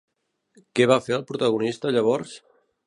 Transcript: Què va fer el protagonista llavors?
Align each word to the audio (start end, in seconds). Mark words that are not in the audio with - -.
Què 0.79 0.87
va 0.93 0.97
fer 1.09 1.15
el 1.19 1.27
protagonista 1.33 1.97
llavors? 1.99 2.37